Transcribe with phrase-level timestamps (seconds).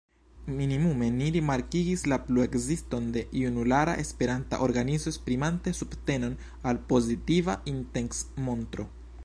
[0.59, 6.37] Minimume ni rimarkigis la pluekziston de junulara esperanta organizo esprimante subtenon
[6.71, 8.91] al pozitiva intencmontro.